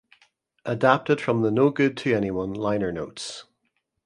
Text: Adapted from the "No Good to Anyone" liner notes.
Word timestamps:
Adapted 0.65 1.21
from 1.21 1.43
the 1.43 1.51
"No 1.51 1.69
Good 1.69 1.95
to 1.97 2.15
Anyone" 2.15 2.53
liner 2.55 2.91
notes. 2.91 3.43